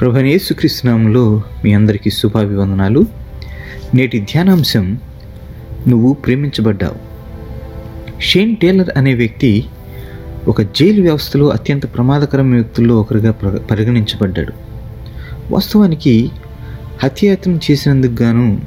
ప్రభనేసుకృష్ణంలో 0.00 1.42
మీ 1.64 1.72
అందరికీ 1.72 2.10
శుభాభివందనాలు. 2.10 3.06
నేటి 3.94 4.20
ధ్యానాంశం 4.20 4.98
నువ్వు 5.88 6.12
ప్రేమించబడ్డావు. 6.12 6.94
షేన్ 8.20 8.56
టేలర్ 8.56 8.90
అనే 8.96 9.14
వ్యక్తి 9.14 9.64
ఒక 10.48 10.62
జైలు 10.62 11.02
వ్యవస్థలో 11.02 11.48
అత్యంత 11.48 11.94
ప్రమాదకరమైన 11.94 12.54
వ్యక్తుల్లో 12.54 13.00
ఒకరిగా 13.00 13.30
పరిగణించబడ్డాడు. 13.70 14.52
వాస్తవానికి 15.50 16.30
హత్యాయత్నం 17.02 17.60
చేసినందుకు 17.70 18.22
గాను 18.22 18.60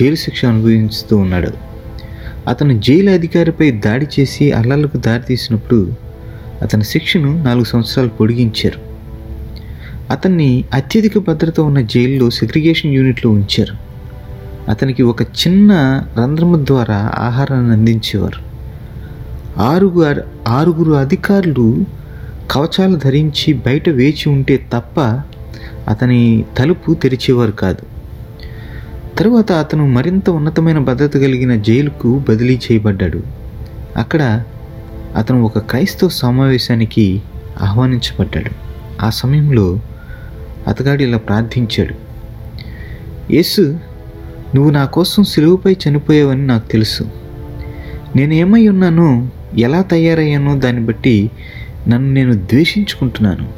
జైలు 0.00 0.14
శిక్ష 0.14 0.44
అనుభవిస్తూ 0.44 1.16
ఉన్నాడు. 1.16 1.52
అతను 2.48 2.80
జైలు 2.80 3.10
అధికారిపై 3.10 3.70
దాడి 3.70 4.06
చేసి 4.20 4.52
అల్లర్లకు 4.52 4.96
దారితీసినప్పుడు 4.96 5.92
అతని 6.62 6.84
శిక్షను 6.84 7.44
నాలుగు 7.44 7.64
సంవత్సరాలు 7.64 8.08
పొడిగించారు. 8.08 8.87
అతన్ని 10.10 10.64
అత్యధిక 10.72 11.18
భద్రత 11.18 11.60
ఉన్న 11.60 11.80
జైల్లో 11.80 12.30
సెగ్రిగేషన్ 12.30 12.94
యూనిట్లో 12.94 13.30
ఉంచారు. 13.30 13.88
అతనికి 14.70 15.02
ఒక 15.02 15.22
చిన్న 15.22 16.02
రంధ్రము 16.18 16.66
ద్వారా 16.66 17.12
ఆహారాన్ని 17.18 17.72
అందించేవారు. 17.72 18.48
ఆరుగురు 19.60 20.22
ఆరుగురు 20.48 20.92
అధికారులు 20.92 21.84
కవచాలు 22.50 22.96
ధరించి 22.96 23.52
బయట 23.52 23.88
వేచి 23.88 24.28
ఉంటే 24.28 24.66
తప్ప 24.72 25.00
అతని 25.88 26.44
తలుపు 26.58 26.94
తెరిచేవారు 26.94 27.50
కాదు. 27.50 27.98
తరువాత 29.18 29.52
అతను 29.52 29.88
మరింత 29.88 30.30
ఉన్నతమైన 30.30 30.78
భద్రత 30.78 31.12
కలిగిన 31.12 31.54
జైలుకు 31.54 32.22
బదిలీ 32.28 32.60
చేయబడ్డాడు. 32.72 33.22
అక్కడ 33.96 34.42
అతను 35.16 35.42
ఒక 35.42 35.58
క్రైస్తవ 35.58 36.08
సమావేశానికి 36.08 37.22
ఆహ్వానించబడ్డాడు. 37.62 38.68
ఆ 39.04 39.10
సమయంలో 39.10 39.80
అతగాడు 40.68 41.02
ఇలా 41.02 41.18
ప్రార్థించాడు. 41.18 41.94
యేసు 43.32 43.78
నువ్వు 44.54 44.70
నా 44.70 44.84
కోసం 44.84 45.24
సిలువుపై 45.24 45.76
చనిపోయావని 45.88 46.46
నాకు 46.46 46.68
తెలుసు. 46.68 47.04
నేను 48.16 48.34
ఏమై 48.34 48.68
ఉన్నానో 48.68 49.28
ఎలా 49.58 49.82
తయారయ్యానో 49.82 50.58
దాన్ని 50.58 50.84
బట్టి 50.84 51.30
నన్ను 51.88 52.12
నేను 52.12 52.32
ద్వేషించుకుంటున్నాను. 52.32 53.48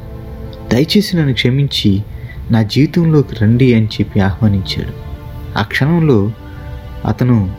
దయచేసి 0.73 1.17
నన్ను 1.17 1.33
క్షమించి 1.33 2.03
నా 2.51 2.61
జీవితంలోకి 2.61 3.35
రండి 3.35 3.73
అని 3.73 3.85
చెప్పి 3.85 4.19
ఆహ్వానించాడు. 4.19 4.93
ఆ 5.57 5.61
క్షణంలో 5.61 6.31
అతను 7.05 7.51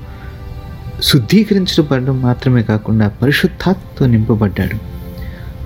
శుద్ధీకరించబడడం 1.02 2.22
మాత్రమే 2.22 2.62
కాకుండా 2.62 3.08
పరిశుద్ధాత్మతో 3.08 4.06
నింపబడ్డాడు. 4.06 4.92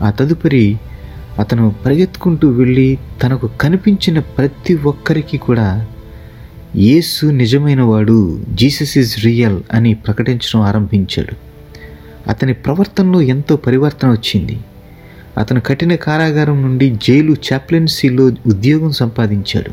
ఆ 0.04 0.10
తదుపరి 0.10 0.78
అతను 1.38 1.74
పరిగెత్తుకుంటూ 1.86 2.48
వెళ్ళి 2.48 2.98
తనకు 3.22 3.50
కనిపించిన 3.60 4.18
ప్రతి 4.18 4.74
ఒక్కరికి 4.74 5.36
కూడా 5.36 5.86
యేసు 6.76 7.26
నిజమైన 7.26 7.80
వాడు 7.80 8.44
జీసస్ 8.50 8.98
ఈజ్ 8.98 9.24
రియల్ 9.24 9.62
అని 9.72 9.94
ప్రకటించడం 9.94 10.60
ఆరంభించాడు. 10.60 11.34
అతని 12.30 12.54
ప్రవర్తనలో 12.54 13.20
ఎంతో 13.20 13.56
పరివర్తన 13.56 14.10
వచ్చింది. 14.10 14.58
అతను 15.38 15.60
కఠిన 15.60 15.94
కారాగారం 15.94 16.62
నుండి 16.62 16.90
జైలు 16.90 17.36
చాప్లెన్సీలో 17.52 18.24
ఉద్యోగం 18.24 18.92
సంపాదించాడు. 18.92 19.70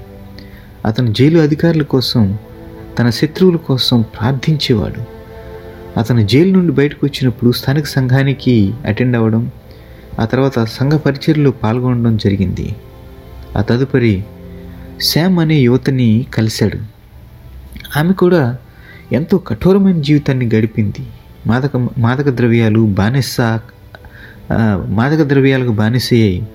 అతను 0.88 1.14
జైలు 1.14 1.40
అధికారుల 1.40 1.84
కోసం 1.84 2.38
తన 3.00 3.10
శత్రువుల 3.10 3.56
కోసం 3.56 4.02
ప్రార్థించేవాడు. 4.02 5.02
అతను 6.00 6.28
జైలు 6.28 6.52
నుండి 6.52 6.74
బయటకు 6.74 7.06
వచ్చినప్పుడు 7.06 7.52
స్థానిక 7.52 7.86
సంఘానికి 7.86 8.74
అటెండ్ 8.86 9.18
అవ్వడం 9.18 9.52
ఆ 10.20 10.26
తర్వాత 10.26 10.64
సంఘ 10.64 10.94
పరిచర్లు 10.94 11.50
పాల్గొనడం 11.50 12.18
జరిగింది. 12.18 12.76
ఆ 13.58 13.62
తదుపరి 13.62 14.24
శామ్ 15.02 15.40
అనే 15.40 15.58
యువతని 15.60 16.26
కలిశాడు. 16.34 16.80
ఆమె 18.00 18.14
కూడా 18.14 18.58
ఎంతో 19.12 19.38
కఠోరమైన 19.38 20.02
జీవితాన్ని 20.02 20.50
గడిపింది. 20.56 21.08
మాదక 21.48 21.76
మాదక 21.78 22.30
ద్రవ్యాలు 22.30 22.80
బానిస 22.80 23.42
మాదక 24.88 25.22
ద్రవ్యాలకు 25.24 25.72
బానిసయ్యాయి 25.72 26.48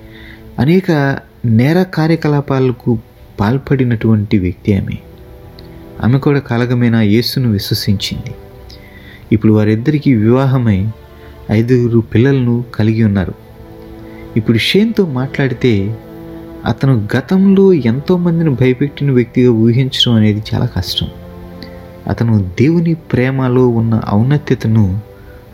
అనేక 0.58 1.18
నేర 1.44 1.82
కార్యకలాపాలకు 1.82 2.98
పాల్పడినటువంటి 3.40 4.38
వ్యక్తి 4.38 4.74
ఆమె. 4.74 4.96
ఆమె 6.04 6.18
కూడా 6.18 6.38
కాలగమైన 6.38 6.96
యేసును 6.96 7.50
విశ్వసించింది. 7.50 8.34
ఇప్పుడు 9.32 9.52
వారిద్దరికీ 9.52 10.14
వివాహమై 10.14 10.88
ఐదుగురు 11.50 12.00
పిల్లలను 12.00 12.64
కలిగి 12.74 13.04
ఉన్నారు. 13.04 13.47
ఇప్పుడు 14.36 14.58
షేన్తో 14.58 15.06
మాట్లాడితే 15.06 15.98
అతను 16.64 17.08
గతంలో 17.16 17.72
ఎంతోమందిని 17.72 18.50
భయపెట్టిన 18.50 19.10
వ్యక్తిగా 19.10 19.52
ఊహించడం 19.52 20.12
అనేది 20.12 20.42
చాలా 20.54 20.66
కష్టం. 20.66 21.06
అతను 22.06 22.50
దేవుని 22.60 22.94
ప్రేమలో 22.94 23.68
ఉన్న 23.68 24.00
ఔన్నత్యతను 24.12 25.00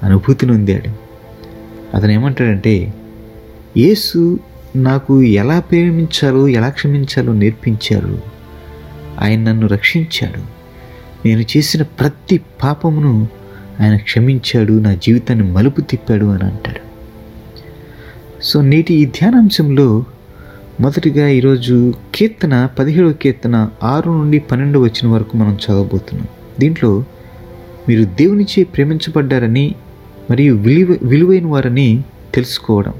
అనుభూతి 0.02 0.46
నొందాడు 0.46 0.90
అతను 1.96 2.12
ఏమంటాడంటే 2.12 2.94
యేసు 3.76 4.38
నాకు 4.76 5.22
ఎలా 5.22 5.60
ప్రేమించాలో 5.60 6.48
ఎలా 6.48 6.68
క్షమించాలో 6.68 7.32
నేర్పించారు. 7.32 8.22
ఆయన 9.20 9.40
నన్ను 9.40 9.66
రక్షించాడు. 9.66 10.40
నేను 11.28 11.40
చేసిన 11.40 11.82
ప్రతి 11.82 12.40
పాపమును 12.62 13.28
ఆయన 13.80 13.96
క్షమించాడు 13.96 14.72
నా 14.72 14.94
జీవితాన్ని 14.94 15.52
మలుపు 15.52 15.80
తిప్పాడు 15.80 16.26
అని 16.26 16.44
అంటాడు. 16.44 16.83
సో 18.44 18.62
నేటి 18.62 18.94
ఈ 18.94 19.06
ధ్యానాంశంలో 19.06 20.04
మొదటిగా 20.80 21.28
ఈరోజు 21.28 21.94
కీర్తన 22.14 22.68
పదిహేడవ 22.78 23.12
కీర్తన 23.12 23.68
ఆరు 23.82 24.10
నుండి 24.10 24.38
పన్నెండు 24.38 24.78
వచ్చిన 24.78 25.08
వరకు 25.08 25.36
మనం 25.36 25.54
చదవబోతున్నాం. 25.54 26.28
దీంట్లో 26.60 27.04
మీరు 27.88 28.04
దేవునిచే 28.04 28.64
ప్రేమించబడ్డారని 28.64 29.74
మరియు 30.30 30.54
విలువ 30.56 30.96
విలువైన 31.02 31.46
వారని 31.46 32.04
తెలుసుకోవడం. 32.34 32.94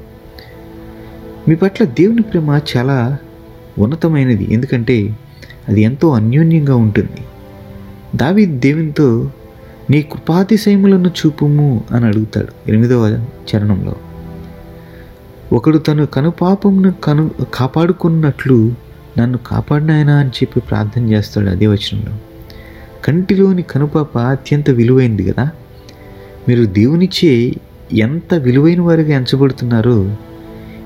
మీ 1.47 1.55
పట్ల 1.55 1.85
దేవుని 1.85 2.21
ప్రేమ 2.21 2.59
చాలా 2.77 3.17
ఉన్నతమైనది. 3.79 4.53
ఎందుకంటే 4.53 5.17
అది 5.67 5.81
ఎంతో 5.81 6.09
అన్యోన్యంగా 6.09 6.75
ఉంటుంది. 6.75 7.21
దావి 8.15 8.45
దేవునితో 8.45 9.31
నీ 9.89 10.01
కృపాతిశయములను 10.01 11.07
చూపుము 11.07 11.83
అని 11.91 12.05
అడుగుతాడు 12.05 12.69
ఎనిమిదవ 12.69 13.25
చరణంలో. 13.55 13.95
ఒకడు 15.53 15.77
తను 15.77 16.05
కనుపాపంను 16.05 16.91
కను 16.91 17.31
కాపాడుకున్నట్లు 17.53 18.73
నన్ను 19.19 19.37
కాపాడినాయనా 19.37 20.15
అని 20.15 20.29
చెప్పి 20.29 20.59
ప్రార్థన 20.59 21.11
చేస్తాడు 21.11 21.49
అదే 21.49 21.67
వచనంలో. 21.67 22.17
కంటిలోని 23.05 23.61
కనుపాప 23.61 24.17
అత్యంత 24.17 24.69
విలువైంది 24.69 25.31
కదా. 25.31 25.49
మీరు 26.49 26.65
దేవునిచ్చే 26.65 27.53
ఎంత 27.93 28.33
విలువైన 28.33 28.81
వారిగా 28.81 29.15
ఎంచబడుతున్నారో 29.15 30.15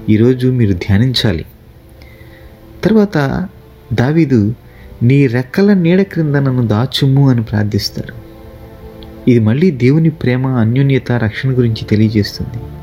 ఈరోజు 0.09 0.47
మీరు 0.47 0.74
ధ్యానించాలి. 0.74 1.46
తర్వాత 2.84 3.47
దావీదు 3.94 4.56
నీ 5.03 5.28
రెక్కల 5.28 5.74
నీడ 5.74 6.02
క్రింద 6.02 6.36
నన్ను 6.36 6.68
దాచుము 6.68 7.30
అని 7.30 7.44
ప్రార్థిస్తాడు 7.44 8.14
ఇది 9.30 9.40
మళ్ళీ 9.40 9.72
దేవుని 9.72 10.09
ప్రేమ 10.09 10.47
అన్యోన్యత 10.47 11.12
రక్షణ 11.12 11.58
గురించి 11.58 11.86
తెలియజేస్తుంది. 11.86 12.78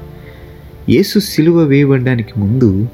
యేసు 0.89 1.19
సిలువ 1.19 1.63
వేయబడడానికి 1.63 2.41
ముందు 2.41 2.89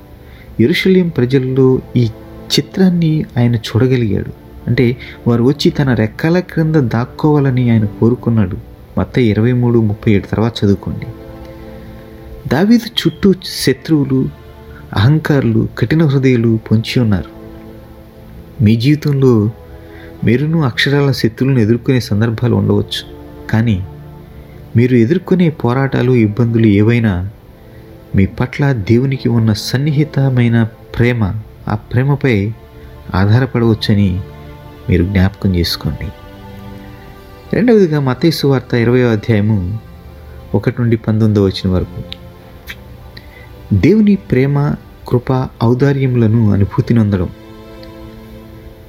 యెరూషలేం 0.60 1.08
ప్రజల్లో 1.08 1.80
ఈ 1.96 2.04
చిత్రాన్ని 2.52 3.24
ఆయన 3.38 3.56
చూడగలిగాడు. 3.56 4.32
అంటే 4.66 4.96
వారు 5.28 5.44
వచ్చి 5.44 5.70
తన 5.70 5.94
రెక్కల 5.94 6.38
క్రింద 6.38 6.76
దాక్కోవాలని 6.76 7.70
ఆయన 7.70 7.84
కోరుకున్నాడు. 7.84 8.56
మొత్తం 8.98 9.22
ఇరవై 9.22 9.52
మూడు 9.52 9.78
ముప్పై 9.78 10.12
ఏడు 10.12 10.26
తర్వాత 10.26 10.52
చదువుకోండి. 10.64 11.06
దావీదు 12.48 12.86
చుట్టూ 12.86 13.34
శత్రువులు 13.44 14.28
అహంకారులు 14.96 15.68
కఠిన 15.78 16.04
హృదయాలు 16.04 16.58
పొంచి 16.70 17.00
ఉన్నారు. 17.00 17.42
మీ 18.64 18.76
జీవితంలో 18.76 19.50
మీరును 20.24 20.62
అక్షరాల 20.62 21.12
శత్రువులను 21.12 21.58
ఎదుర్కొనే 21.58 22.00
సందర్భాలు 22.00 22.54
ఉండవచ్చు. 22.54 23.02
కానీ 23.50 23.84
మీరు 24.76 24.96
ఎదుర్కొనే 24.96 25.48
పోరాటాలు 25.48 26.12
ఇబ్బందులు 26.12 26.66
ఏవైనా 26.66 27.30
మీ 28.16 28.26
పట్ల 28.26 28.72
దేవునికి 28.72 29.28
ఉన్న 29.28 29.52
సన్నిహితమైన 29.52 30.62
ప్రేమ 30.62 31.32
ఆ 31.68 31.74
ప్రేమపై 31.74 32.52
ఆధారపడవచ్చని 33.14 34.20
మీరు 34.90 35.04
జ్ఞాపకం 35.04 35.56
చేసుకోండి. 35.56 36.08
రెండవదిగా 37.52 38.00
మతేసు 38.00 38.46
వార్త 38.46 38.74
ఇరవై 38.74 39.02
అధ్యాయము 39.02 39.78
ఒకటి 40.54 40.82
నుండి 40.82 40.96
పంతొమ్మిదో 40.96 41.44
వచ్చిన 41.44 41.70
వరకు. 41.70 42.02
దేవుని 43.74 44.16
ప్రేమ 44.16 44.74
కృప 45.08 45.48
ఔదార్యములను 45.64 46.52
అనుభూతి 46.52 46.94
నొందడం. 46.94 47.28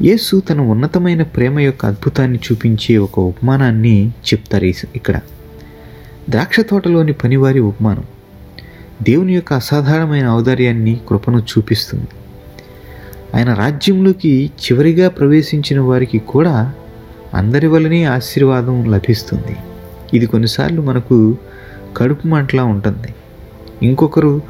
యేసు 0.02 0.42
తన 0.50 0.62
ఉన్నతమైన 0.62 1.24
ప్రేమ 1.24 1.60
యొక్క 1.60 1.86
అద్భుతాన్ని 1.86 2.40
చూపించే 2.52 2.98
ఒక 2.98 3.20
ఉపమానాన్ని 3.20 4.10
చెప్తారు 4.10 4.66
ఇక్కడ. 4.66 5.20
ద్రాక్ష 6.30 6.60
తోటలోని 6.60 7.14
పనివారి 7.14 7.60
ఉపమానం. 7.60 8.04
దేవుని 9.02 9.34
యొక్క 9.34 9.54
అసాధారణమైన 9.54 10.30
ఔదార్యాన్ని 10.30 11.00
కృపను 11.10 11.38
చూపిస్తుంది. 11.40 12.08
ఆయన 13.36 13.54
రాజ్యంలోకి 13.54 14.52
చివరిగా 14.66 15.10
ప్రవేశించిన 15.10 15.80
వారికి 15.80 16.20
కూడా 16.20 16.74
అందరి 17.34 17.68
వల్లనే 17.68 18.04
ఆశీర్వాదం 18.04 18.92
లభిస్తుంది. 18.92 19.56
ఇది 20.14 20.26
కొన్నిసార్లు 20.26 20.82
మనకు 20.82 21.38
కడుపు 21.98 22.28
మంటలా 22.28 22.64
ఉంటుంది. 22.64 23.08
ఇంకొకరు 23.84 24.42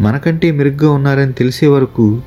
మనకంటే 0.00 0.50
మెరుగ్గా 0.50 0.92
ఉన్నారని 0.92 1.32
తెలిసే 1.32 1.66
వరకు 1.66 2.22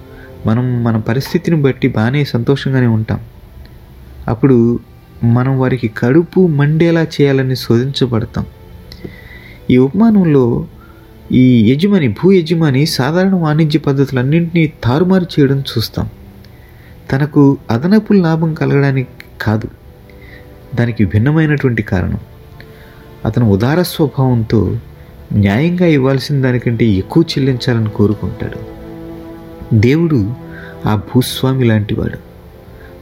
మనం 0.46 0.84
మన 0.84 0.98
పరిస్థితిని 0.98 1.62
బట్టి 1.62 1.88
బాగానే 1.88 2.24
సంతోషంగానే 2.24 2.88
ఉంటాం. 2.88 3.19
అప్పుడు 4.28 4.80
మనం 5.24 5.60
వారికి 5.60 5.88
కడుపు 5.88 6.48
మండేలా 6.48 7.02
చేయాలని 7.02 7.56
శోధించబడతాం. 7.56 8.46
ఈ 9.69 9.78
ఉపమానంలో 9.78 10.66
ఈ 11.31 11.72
యజమాని 11.72 12.08
భూ 12.08 12.31
యజమాని 12.31 12.86
సాధారణ 12.86 13.36
వాణిజ్య 13.36 13.80
పద్ధతులన్నింటినీ 13.80 14.74
తారుమారు 14.84 15.25
చేయడం 15.40 15.60
చూస్తాం. 15.60 16.10
తనకు 17.12 17.58
అదనపు 17.72 18.14
లాభం 18.14 18.54
కలగడానికి 18.54 19.10
కాదు 19.42 19.68
దానికి 20.75 21.06
భిన్నమైనటువంటి 21.06 21.81
కారణం. 21.81 22.18
అతను 23.25 23.52
ఉదార 23.52 23.81
స్వభావంతో 23.81 24.78
న్యాయంగా 25.34 25.86
ఇవ్వాల్సిన 25.86 26.42
దానికంటే 26.42 26.86
ఎక్కువ 26.86 27.24
చెల్లించాలని 27.24 27.90
కోరుకుంటాడు. 27.90 28.74
దేవుడు 29.74 30.34
ఆ 30.86 30.96
భూస్వామి 30.96 31.64
లాంటివాడు. 31.64 32.34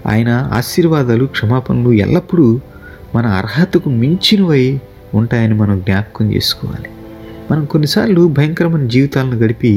ఆయన 0.07 0.49
ఆశీర్వాదాలు 0.53 1.25
క్షమాపణలు 1.25 1.93
ఎల్లప్పుడూ 1.93 2.59
మన 3.15 3.25
అర్హతకు 3.25 3.89
మించినవై 3.89 4.79
ఉంటాయని 5.13 5.53
మనం 5.53 5.79
జ్ఞాపకం 5.79 6.33
చేసుకోవాలి. 6.33 6.90
మనం 7.51 7.65
కొన్నిసార్లు 7.65 8.27
భయంకరమైన 8.27 8.87
జీవితాలను 8.87 9.35
గడిపి 9.35 9.71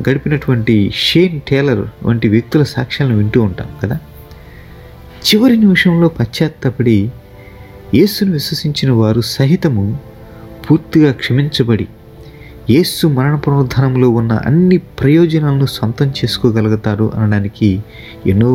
గడిపినటువంటి 0.00 0.74
షేన్ 1.00 1.40
టేలర్ 1.40 1.82
వంటి 2.02 2.28
వ్యక్తుల 2.28 2.62
సాక్ష్యాలను 2.62 3.16
వింటూ 3.16 3.42
ఉంటాం 3.42 3.70
కదా? 3.82 3.96
చివరి 5.24 5.56
నిమిషంలో 5.56 6.08
పశ్చాత్తపడి 6.08 6.98
యేసును 7.94 8.32
విశ్వసించిన 8.32 8.90
వారు 8.92 9.20
సహితము 9.28 9.84
పూర్తిగా 10.66 11.12
క్షమించబడి 11.12 11.86
యేసు 12.70 13.06
మరణ 13.08 13.34
పునరుద్ధానంలో 13.34 14.08
ఉన్న 14.10 14.32
అన్ని 14.46 14.76
ప్రయోజనాలను 15.00 15.66
సొంతం 15.66 16.12
చేసుకోగలుగుతారు 16.18 17.12
అనడానికి 17.16 17.70
ఎన్నో 18.26 18.52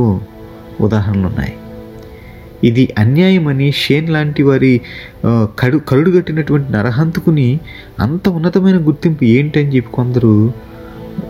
ఉదాహరణలు 0.80 1.28
ఉన్నాయి 1.28 1.54
ఇది 2.64 2.94
అన్యాయమని 2.98 3.72
షేన్ 3.72 4.10
లాంటి 4.10 4.44
వారి 4.44 4.82
కడు 5.60 5.78
కరుడుగట్టినటువంటి 5.78 6.72
నరహంతుకుని 6.72 7.60
అంత 8.00 8.30
ఉన్నతమైన 8.30 8.88
గుర్తింపు 8.88 9.24
ఏంటని 9.24 9.76
చెప్పి 9.76 9.92
కొందరు 9.94 10.54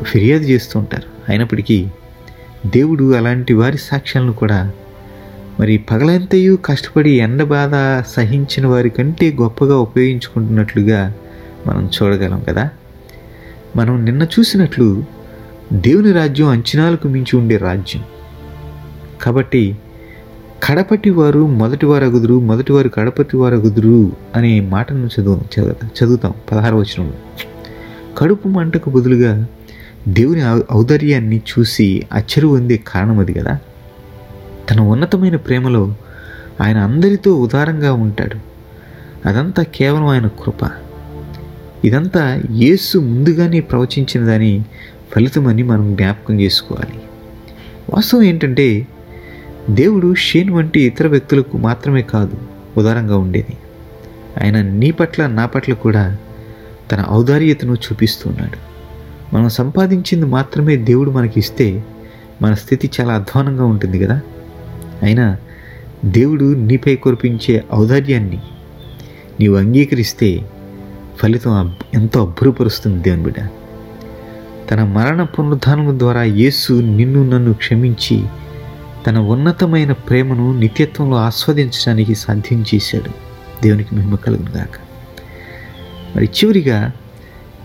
ఫిర్యాదు 0.04 0.44
చేస్తుంటారు 0.44 1.08
అయినప్పటికీ 1.30 1.88
దేవుడు 2.66 3.14
అలాంటి 3.14 3.54
వారి 3.54 3.78
సాక్ష్యాలను 3.78 4.34
కూడా 4.34 4.72
మరి 5.60 5.78
పగలంతయు 5.78 6.56
కష్టపడి 6.56 7.10
ఎండ 7.10 7.44
బాధ 7.44 8.04
సహించిన 8.08 8.68
వారి 8.68 8.90
కంటే 8.90 9.38
గొప్పగా 9.42 9.78
ఉపయోగించుకుంటున్నట్లుగా 9.78 11.14
మనం 11.68 11.84
చూడగలం 11.86 12.40
కదా. 12.50 12.70
మనం 13.76 14.06
నిన్న 14.06 14.24
చూసినట్లు 14.24 15.04
దేవుని 15.74 16.12
రాజ్యం 16.12 16.48
అంచనాలకు 16.48 17.08
మించి 17.08 17.38
ఉండే 17.38 17.58
రాజ్యం. 17.58 18.04
కాబట్టి 19.22 19.76
కడపటి 20.64 21.10
వారు 21.10 21.48
మొదటి 21.48 21.86
వారు 21.86 22.06
అగుదురు 22.06 22.40
మొదటి 22.40 22.74
వారు 22.74 22.90
కడపటి 22.90 23.38
వారు 23.38 23.56
అగుదురు 23.56 24.12
అనే 24.36 24.60
మాటను 24.60 25.10
చదువు 25.20 25.42
చదువు- 25.60 26.04
చదువుతాం 26.04 26.34
పదహారు 26.52 26.76
వచనంలో. 26.76 27.14
కడుపు 28.18 28.48
మంటకు 28.48 28.90
బదులుగా 28.90 29.48
దేవుని 30.08 30.42
ఔదార్యాన్ని 30.74 31.38
చూసి 31.38 32.04
అచ్చరు 32.14 32.48
పొందే 32.48 32.80
కారణం 32.88 33.20
అది 33.20 33.34
కదా? 33.34 33.60
తన 34.72 34.80
ఉన్నతమైన 34.80 35.36
ప్రేమలో 35.36 35.96
ఆయన 36.62 36.78
అందరితో 36.78 37.40
ఉదారంగా 37.42 37.94
ఉంటాడు. 37.94 38.38
అదంతా 39.28 39.64
కేవలం 39.64 40.06
ఆయన 40.06 40.28
కృప. 40.28 40.70
ఇదంతా 41.86 42.42
యేసు 42.52 42.98
ముందుగానే 42.98 43.60
ప్రవచించిన 43.60 44.26
దాని 44.26 44.66
ఫలితమని 45.16 45.64
మనం 45.64 45.96
జ్ఞాపకం 45.96 46.42
చేసుకోవాలి. 46.42 47.02
వాస్తవం 47.94 48.24
ఏంటంటే 48.24 48.88
దేవుడు 49.70 50.16
షేన్ 50.16 50.50
వంటి 50.50 50.82
ఇతర 50.82 51.08
వ్యక్తులకు 51.08 51.58
మాత్రమే 51.58 52.02
కాదు 52.02 52.38
ఉదారంగా 52.78 53.18
ఉండేది. 53.18 53.58
ఆయన 54.44 54.62
నీ 54.62 54.92
పట్ల 54.92 55.28
నా 55.28 55.46
పట్ల 55.46 55.74
కూడా 55.74 56.18
తన 56.92 57.06
ఔదార్యతను 57.10 57.74
చూపిస్తున్నాడు. 57.74 58.74
మనం 59.36 59.50
సంపాదించింది 59.50 60.26
మాత్రమే 60.26 60.76
దేవుడు 60.76 61.12
మనకి 61.12 61.40
ఇస్తే 61.40 61.84
మన 62.42 62.54
స్థితి 62.54 62.90
చాలా 63.02 63.14
అధ్వానంగా 63.14 63.66
ఉంటుంది 63.66 64.00
కదా? 64.00 64.22
అయినా 65.04 65.38
దేవుడు 66.06 66.46
నీపై 66.46 66.96
కురిపించే 66.96 67.64
ఔదార్యాన్ని 67.74 68.40
నీవు 69.40 69.56
అంగీకరిస్తే 69.56 70.42
ఫలితం 71.18 71.76
ఎంతో 71.94 72.26
అభ్రుపరుస్తుంది 72.26 73.04
దేవుని 73.04 73.24
బిడ్డ. 73.24 73.48
తన 74.72 74.84
మరణ 74.84 75.24
పునరుద్ధానం 75.24 76.00
ద్వారా 76.00 76.24
యేసు 76.24 76.74
నిన్ను 76.74 77.30
నన్ను 77.30 77.54
క్షమించి 77.54 78.24
తన 79.08 79.18
ఉన్నతమైన 79.18 79.92
ప్రేమను 79.92 80.60
నిత్యత్వంలో 80.60 81.18
ఆస్వాదించడానికి 81.18 82.16
సాధ్యం 82.16 82.66
చేశాడు. 82.76 83.10
దేవునికి 83.64 83.96
మహిమ 83.96 84.16
కలుగునుగాక 84.16 84.78
మరి 86.16 86.26
చివరిగా 86.26 86.92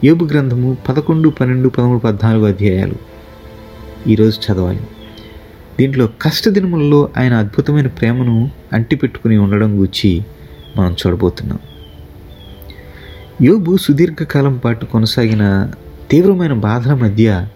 యోబు 0.04 0.24
గ్రంథము 0.24 0.76
పదకొండు 0.88 1.28
పన్నెండు 1.28 1.68
పదమూడు 1.68 1.98
పద్నాలుగు 1.98 2.46
అధ్యాయాలు 2.46 2.94
ఈరోజు 4.06 4.52
చదవాలి. 4.52 4.80
దీంట్లో 5.78 6.08
కష్టదినములలో 6.22 7.08
ఆయన 7.16 7.34
అద్భుతమైన 7.34 7.86
ప్రేమను 7.86 8.50
అంటిపెట్టుకుని 8.72 9.36
ఉండడం 9.36 9.78
గురించి 9.78 10.22
మనం 10.76 10.96
చూడబోతున్నాం. 11.06 11.58
యోబు 13.42 13.76
సుదీర్ఘకాలం 13.76 14.56
పాటు 14.56 14.84
కొనసాగిన 14.86 15.70
తీవ్రమైన 16.10 16.52
బాధల 16.52 16.94
మధ్య 16.94 17.48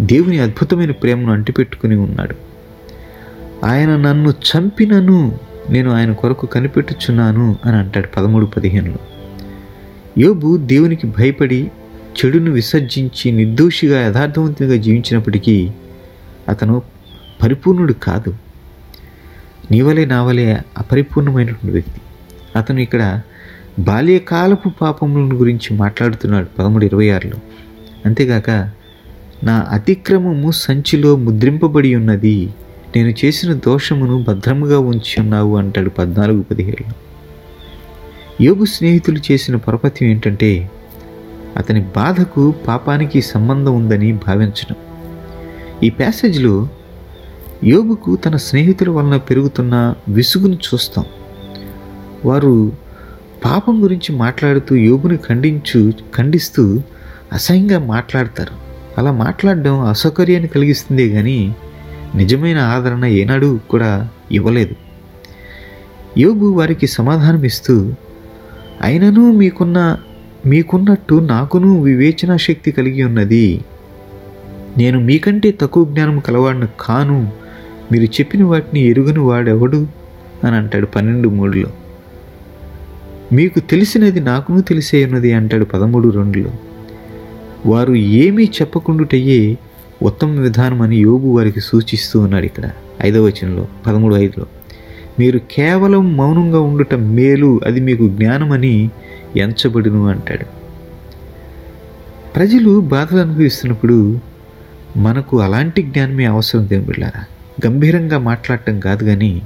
దేవుని 0.00 0.38
అద్భుతమైన 0.38 0.90
ప్రేమను 0.90 1.32
అంటిపెట్టుకుని 1.32 1.96
ఉన్నాడు. 1.96 2.53
ఆయన 3.64 3.96
నన్ను 3.96 4.30
చంపినను 4.30 5.38
నేను 5.70 5.90
ఆయన 5.90 6.12
కొరకు 6.12 6.46
కనిపెట్టుచున్నాను 6.46 7.56
అని 7.64 7.76
అంటాడు 7.76 8.06
పదమూడు 8.06 8.46
పదిహేనులో. 8.46 8.98
యోబు 10.18 10.56
దేవునికి 10.56 11.06
భయపడి 11.06 11.70
చెడును 12.18 12.50
విసర్జించి 12.50 13.32
నిర్దోషిగా 13.32 14.06
యథార్థవంతునిగా 14.06 14.76
జీవించినప్పటికీ 14.76 15.70
అతను 16.48 16.82
పరిపూర్ణుడు 17.42 17.92
కాదు. 17.92 18.34
నీవలే 19.70 20.04
నావలే 20.04 20.60
అపరిపూర్ణమైనటువంటి 20.78 21.70
వ్యక్తి. 21.70 22.00
అతను 22.56 22.80
ఇక్కడ 22.80 23.20
బాల్యకాలపు 23.78 24.68
పాపములను 24.68 25.34
గురించి 25.34 25.76
మాట్లాడుతున్నాడు 25.76 26.46
పదమూడు 26.58 26.84
ఇరవై 26.84 27.10
ఆరులో. 27.10 27.36
అంతేగాక 28.06 28.50
నా 29.44 29.66
అతిక్రమము 29.70 30.50
సంచిలో 30.50 31.16
ముద్రింపబడి 31.16 31.94
ఉన్నది 31.94 32.48
నేను 32.96 33.14
చేసిన 33.24 33.52
దోషమును 33.52 34.24
భద్రముగా 34.28 34.78
ఉంచి 34.78 35.20
ఉన్నావు 35.20 35.56
అంటాడు 35.56 35.90
పద్నాలుగు 35.90 36.42
పదిహేడులో. 36.42 36.92
యోగు 38.40 38.64
స్నేహితులు 38.64 39.20
చేసిన 39.32 39.56
పొరపత్యం 39.56 40.10
ఏంటంటే 40.10 40.70
అతని 41.56 41.80
బాధకు 41.80 42.54
పాపానికి 42.68 43.22
సంబంధం 43.22 43.74
ఉందని 43.74 44.12
భావించడం. 44.12 44.76
ఈ 45.82 45.90
ప్యాసేజ్లో 45.90 46.68
యోగుకు 47.64 48.16
తన 48.16 48.36
స్నేహితుల 48.36 48.90
వలన 48.90 49.16
పెరుగుతున్న 49.16 49.94
విసుగును 50.08 50.54
చూస్తాం. 50.54 51.04
వారు 52.24 52.72
పాపం 53.44 53.82
గురించి 53.82 54.16
మాట్లాడుతూ 54.16 54.74
యోగుని 54.74 55.16
ఖండించు 55.16 55.92
ఖండిస్తూ 56.14 56.82
అసహ్యంగా 57.32 57.78
మాట్లాడతారు. 57.78 58.54
అలా 58.98 59.12
మాట్లాడడం 59.12 59.80
అసౌకర్యాన్ని 59.80 60.48
కలిగిస్తుందే 60.48 61.08
కానీ 61.08 61.54
నిజమైన 62.14 62.58
ఆదరణ 62.58 63.04
ఏనాడు 63.04 63.60
కూడా 63.70 64.08
ఇవ్వలేదు. 64.32 64.74
యోబు 66.18 66.46
వారికి 66.46 66.86
సమాధానం 66.86 67.44
ఇస్తూ 67.44 67.92
అయినను 68.82 69.32
మీకున్న 69.32 69.98
మీకున్నట్టు 70.46 71.14
నాకును 71.14 71.82
వివేచన 71.82 72.36
శక్తి 72.36 72.72
కలిగి 72.72 73.04
ఉన్నది. 73.04 73.64
నేను 74.78 75.00
మీకంటే 75.00 75.54
తక్కువ 75.60 75.84
జ్ఞానం 75.84 76.18
కలవాడిని 76.18 76.66
కాను. 76.80 77.32
మీరు 77.92 78.04
చెప్పిన 78.04 78.44
వాటిని 78.44 78.80
ఎరుగని 78.80 79.18
వాడెవడు? 79.18 79.86
అని 80.44 80.56
అంటాడు 80.56 80.86
పన్నెండు 80.86 81.28
మూడులో. 81.28 81.68
మీకు 83.32 83.60
తెలిసినది 83.60 84.20
నాకును 84.20 84.60
తెలిసే 84.60 85.04
ఉన్నది 85.04 85.32
అంటాడు 85.32 85.64
పదమూడు 85.64 86.08
రెండులో. 86.08 86.50
వారు 87.66 87.94
ఏమీ 87.94 88.44
చెప్పకుండుటయ్యే 88.44 89.58
ఉత్తమ 90.04 90.40
విధానం 90.40 90.82
అని 90.82 90.96
యోగు 90.96 91.36
వారికి 91.36 91.60
సూచిస్తూ 91.60 92.20
ఉన్నాడు 92.20 92.44
ఇక్కడ. 92.44 92.70
ఐదవ 93.02 93.24
వచనంలో 93.24 93.68
పదమూడు 93.86 94.14
ఐదులో. 94.16 94.46
మీరు 95.18 95.38
కేవలం 95.38 96.16
మౌనంగా 96.16 96.60
ఉండటం 96.60 97.14
మేలు 97.14 97.60
అది 97.66 97.80
మీకు 97.80 98.08
జ్ఞానమని 98.08 98.90
ఎంచబడును 99.36 100.08
అంటాడు. 100.08 100.46
ప్రజలు 102.36 102.80
బాధలు 102.80 103.20
అనుభవిస్తున్నప్పుడు 103.20 104.18
మనకు 104.96 105.40
అలాంటి 105.40 105.82
జ్ఞానమే 105.82 106.24
అవసరం 106.24 106.68
దేవుళ్ళారా 106.68 107.24
గంభీరంగా 107.66 108.18
మాట్లాడటం 108.18 108.80
కాదు 108.80 109.04
కానీ 109.04 109.42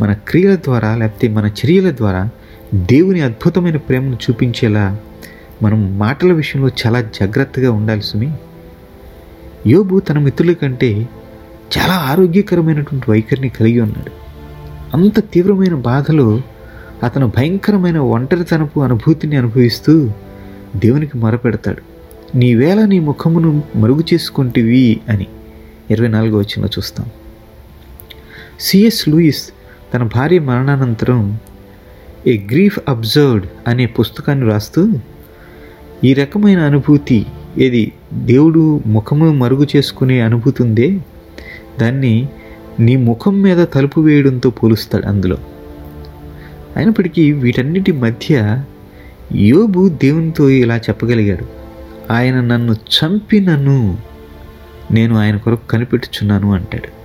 మన 0.00 0.12
క్రియల 0.12 0.56
ద్వారా 0.56 0.96
లేకపోతే 0.96 1.28
మన 1.28 1.46
చర్యల 1.46 1.90
ద్వారా 1.90 2.28
దేవుని 2.74 3.20
అద్భుతమైన 3.20 3.76
ప్రేమను 3.76 4.14
చూపించేలా 4.14 4.98
మనం 5.62 5.98
మాటల 5.98 6.32
విషయంలో 6.32 6.70
చాలా 6.86 7.00
జాగ్రత్తగా 7.00 7.72
ఉండాలి 7.72 8.02
సుమి. 8.02 8.32
యోబు 9.66 9.98
తన 9.98 10.18
మిత్రుల 10.18 10.52
కంటే 10.52 11.08
చాలా 11.78 11.94
ఆరోగ్యకరమైనటువంటి 11.94 13.10
వైఖరిని 13.10 13.48
కలిగి 13.48 13.80
ఉన్నాడు. 13.80 14.10
అంత 14.96 15.30
తీవ్రమైన 15.32 15.74
బాధలో 15.74 16.42
అతను 17.02 17.32
భయంకరమైన 17.36 17.98
ఒంటరితనపు 17.98 18.80
అనుభూతిని 18.80 19.36
అనుభవిస్తూ 19.36 20.10
దేవునికి 20.76 21.18
మొరపెడతాడు. 21.18 21.82
నీవేళ 22.36 22.84
నీ 22.84 22.98
ముఖమును 22.98 23.62
మరుగు 23.76 24.04
చేసుకుంటివి 24.14 25.00
అని 25.08 25.26
ఇరవై 25.90 26.08
నాలుగో 26.08 26.38
వచ్చిన 26.38 26.64
చూస్తాం. 26.64 27.06
సిఎస్ 28.60 29.08
లూయిస్ 29.08 29.50
తన 29.94 30.02
భార్య 30.02 30.38
మరణానంతరం 30.38 31.38
ఏ 32.26 32.38
గ్రీఫ్ 32.38 32.78
అబ్జర్వ్డ్ 32.88 33.46
అనే 33.68 33.86
పుస్తకాన్ని 33.86 34.46
రాస్తూ 34.46 34.92
ఈ 36.04 36.14
రకమైన 36.14 36.58
అనుభూతి 36.58 37.26
ఏది 37.58 37.92
దేవుడు 38.12 38.80
ముఖము 38.86 39.32
మరుగు 39.32 39.66
చేసుకునే 39.76 40.20
అనుభూతి 40.20 40.62
ఉందే? 40.62 41.00
దాన్ని 41.80 42.28
నీ 42.80 42.96
ముఖం 42.96 43.42
మీద 43.42 43.66
తలుపు 43.74 44.00
వేయడంతో 44.00 44.50
పోలుస్తాడు 44.50 45.06
అందులో. 45.06 45.36
అయినప్పటికీ 46.76 47.32
వీటన్నిటి 47.32 47.92
మధ్య 47.92 48.62
యోబు 49.34 49.88
దేవునితో 49.88 50.48
ఇలా 50.48 50.76
చెప్పగలిగాడు. 50.76 51.46
ఆయన 52.12 52.40
నన్ను 52.40 52.72
చంపినను 52.72 53.98
నేను 54.90 55.18
ఆయన 55.18 55.36
కొరకు 55.36 55.66
కనిపెట్టుచున్నాను 55.66 56.54
అంటాడు. 56.54 56.98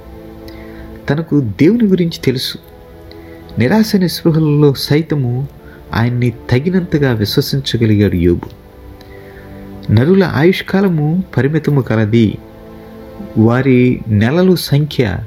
తనకు 1.07 1.39
దేవుని 1.39 1.87
గురించి 1.87 2.21
తెలుసు. 2.23 2.57
నిరాశ 3.59 3.95
నిస్పృహలలో 3.95 4.73
సైతము 4.73 5.47
ఆయన్ని 5.93 6.29
తగినంతగా 6.29 7.11
విశ్వసించగలిగాడు 7.11 8.15
యోబు. 8.15 8.62
నరుల 9.91 10.23
ఆయుష్కాలము 10.23 11.23
పరిమితము 11.37 11.81
కలది. 11.81 12.37
వారి 13.37 13.99
నెలలు 14.07 14.55
సంఖ్య 14.55 15.17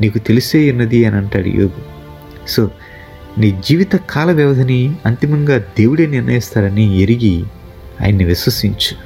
నీకు 0.00 0.18
తెలిసే 0.18 0.70
ఉన్నది 0.70 1.04
అని 1.04 1.16
అంటాడు 1.16 1.48
యోగు 1.48 1.82
సో 2.48 2.70
నీ 3.38 3.60
జీవిత 3.68 3.96
కాల 3.96 4.32
వ్యవధిని 4.32 4.94
అంతిమంగా 5.06 5.58
దేవుడే 5.58 6.06
నిర్ణయిస్తారని 6.06 7.00
ఎరిగి 7.00 7.44
ఆయన్ని 8.00 8.24
విశ్వసించు. 8.24 8.96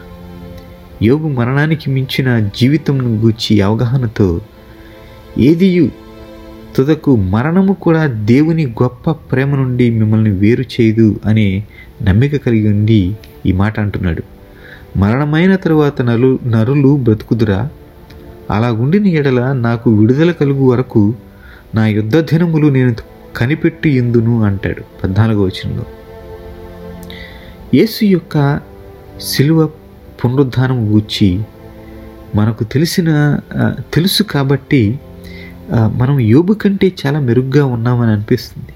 యోగు 1.05 1.29
మరణానికి 1.29 1.91
మించిన 1.91 2.49
జీవితం 2.57 3.25
గూర్చి 3.25 3.61
అవగాహనతో 3.61 4.41
ఏదియు 5.39 5.91
తుదకు 6.77 7.17
మరణము 7.17 7.73
కూడా 7.73 8.07
దేవుని 8.07 8.67
గొప్ప 8.67 9.11
ప్రేమ 9.11 9.57
నుండి 9.57 9.91
మిమ్మల్ని 9.91 10.31
వేరు 10.31 10.63
చేయదు 10.63 11.21
అనే 11.25 11.65
నమ్మిక 12.03 12.37
కలిగి 12.37 12.69
ఉండి 12.69 13.17
ఈ 13.47 13.53
మాట 13.53 13.81
అంటున్నాడు. 13.81 14.38
మరణమైన 15.01 15.53
తరువాత 15.65 16.03
నలు 16.09 16.29
నరులు 16.53 16.91
బ్రతుకుదురా? 17.07 17.59
అలాగుండిన 18.51 19.07
ఎడల 19.19 19.41
నాకు 19.67 19.89
విడుదల 19.99 20.31
కలుగు 20.41 20.65
వరకు 20.71 21.03
నా 21.75 21.83
యుద్ధ 21.97 22.17
దినములు 22.31 22.69
నేను 22.77 22.93
కనిపెట్టి 23.37 23.91
ఎందును 24.01 24.35
అంటాడు 24.45 24.83
పద్నాలుగో 25.01 25.43
వచనంలో. 25.49 25.85
యేసు 27.75 28.01
యొక్క 28.15 28.37
శిలువ 29.23 29.67
పునరుద్ధానం 30.21 30.79
గూర్చి 30.91 31.31
మనకు 32.35 32.65
తెలిసిన 32.73 33.11
తెలుసు 33.95 34.23
కాబట్టి 34.33 34.83
మనం 36.01 36.17
యోబు 36.33 36.53
కంటే 36.63 36.89
చాలా 37.01 37.21
మెరుగ్గా 37.29 37.65
ఉన్నామని 37.75 38.11
అనిపిస్తుంది. 38.11 38.73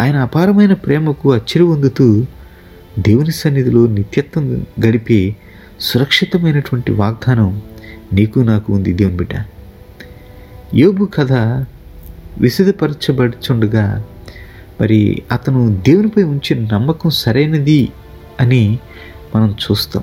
ఆయన 0.00 0.16
అపారమైన 0.26 0.74
ప్రేమకు 0.84 1.26
అచ్చిరి 1.32 1.64
పొందుతూ 1.64 2.06
దేవుని 2.98 3.30
సన్నిధిలో 3.30 3.86
నిత్యత్వం 3.86 4.66
గడిపే 4.86 5.36
సురక్షితమైనటువంటి 5.80 6.92
వాగ్దానం 6.92 7.62
నీకు 8.12 8.40
నాకు 8.40 8.72
ఉంది 8.72 8.92
దేవుని 8.92 9.16
బిడ్డ. 9.16 9.44
యోబు 10.74 11.04
కథ 11.04 11.32
విశదపరచబడుచుండగా 12.40 14.04
మరి 14.80 15.22
అతను 15.32 15.82
దేవునిపై 15.86 16.22
ఉంచిన 16.22 16.68
నమ్మకం 16.72 17.10
సరైనది 17.10 17.88
అని 18.40 18.78
మనం 19.36 19.50
చూస్తాం. 19.50 20.02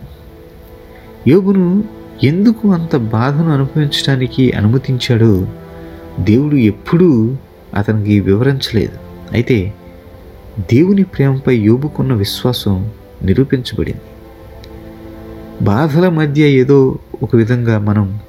యోగును 1.28 1.84
ఎందుకు 2.24 2.74
అంత 2.74 2.96
బాధను 2.96 3.54
అనుభవించడానికి 3.54 4.52
అనుమతించాడో 4.52 5.48
దేవుడు 6.20 6.56
ఎప్పుడూ 6.56 7.36
అతనికి 7.76 8.20
వివరించలేదు. 8.20 8.98
అయితే 9.32 9.74
దేవుని 10.60 11.04
ప్రేమపై 11.04 11.58
యోబుకున్న 11.58 12.14
విశ్వాసం 12.14 12.92
నిరూపించబడింది. 13.24 14.02
బాధల 15.62 16.10
మధ్య 16.10 16.44
ఏదో 16.50 17.00
ఒక 17.24 17.36
విధంగా 17.36 17.80
మనం 17.80 18.20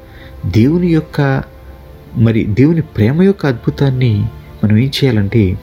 దేవుని 0.47 0.87
యొక్క 0.87 1.43
మరి 2.17 2.45
దేవుని 2.45 2.81
ప్రేమ 2.81 3.23
యొక్క 3.23 3.47
అద్భుతాన్ని 3.47 4.27
మనం 4.65 4.77
ఏం 4.77 4.89
చేయాలంటే 4.89 5.59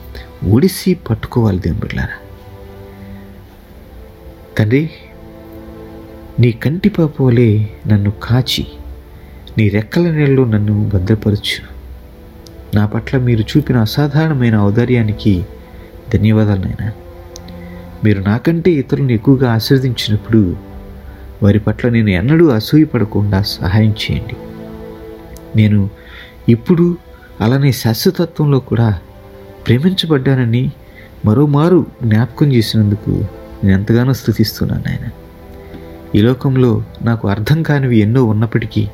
ఒడిసి 0.48 0.94
పట్టుకోవాలి 0.94 1.58
దేవుని 1.58 1.80
బిడ్డారా 1.80 2.18
తండ్రి 4.58 4.90
నీ 6.40 6.52
కంటి 6.52 6.88
పాపవలే 6.88 7.68
నన్ను 7.86 8.12
కాచి 8.22 8.66
నీ 9.58 9.68
రెక్కల 9.68 10.10
నీళ్ళలో 10.10 10.44
నన్ను 10.44 10.90
భద్రపరచు. 10.94 11.78
నా 12.74 12.86
పట్ల 12.86 13.18
మీరు 13.18 13.40
చూపిన 13.40 13.76
అసాధారణమైన 13.76 14.58
ఔదార్యానికి 14.58 15.44
ధన్యవాదాలు 16.14 16.60
నాయనా. 16.60 16.92
మీరు 18.04 18.20
నాకంటే 18.20 18.70
ఇతరులను 18.70 19.12
ఎక్కువగా 19.12 19.52
ఆశీర్వదించినప్పుడు 19.52 20.56
వారి 21.42 21.58
పట్ల 21.58 21.88
నేను 21.88 22.10
ఎన్నడూ 22.10 22.48
అసూయపడకుండా 22.48 23.42
సహాయం 23.42 23.90
చేయండి. 23.90 24.36
నేను 25.56 25.90
ఇప్పుడు 26.48 26.96
అలానే 27.40 27.72
శాశ్వతత్వంలో 27.72 28.58
కూడా 28.58 28.98
ప్రేమించబడ్డానని 29.66 30.72
మరోమారు 31.24 31.86
జ్ఞాపకం 32.02 32.52
చేసినందుకు 32.52 33.10
నేను 33.64 33.78
ఎంతగానో 33.78 34.12
స్థుతిస్తున్నాను 34.12 34.84
ఆయన 34.90 35.10
ఈ 36.14 36.22
లోకంలో 36.22 36.84
నాకు 37.02 37.28
అర్థం 37.28 37.62
కానివి 37.62 37.98
ఎన్నో 37.98 38.24
ఉన్నప్పటికీ 38.24 38.88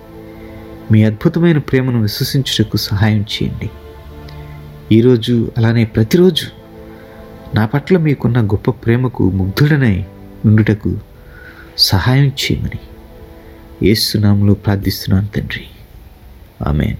మీ 0.93 1.05
అద్భుతమైన 1.05 1.59
ప్రేమను 1.59 2.01
విశ్వసించుటకు 2.03 2.77
సహాయం 2.77 3.21
చేయండి. 3.21 3.71
ఈరోజు 4.93 5.51
అలానే 5.59 5.85
ప్రతిరోజు 5.85 6.64
నా 7.55 7.67
పట్ల 7.67 7.99
మీకున్న 7.99 8.47
గొప్ప 8.47 8.71
ప్రేమకు 8.71 9.31
ముగ్ధుడనై 9.31 10.05
ఉండుటకు 10.45 10.99
సహాయం 11.79 12.27
చేయమని. 12.27 12.79
ఏసునామంలో 13.89 14.55
ప్రార్థిస్తున్నాను 14.55 15.29
తండ్రి. 15.29 15.65
ఆమెన్. 16.67 16.97